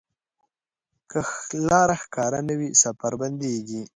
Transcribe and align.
که 1.11 1.19
لاره 1.67 1.95
ښکاره 2.03 2.39
نه 2.47 2.53
وي، 2.59 2.69
سفر 2.83 3.11
بندېږي. 3.21 3.81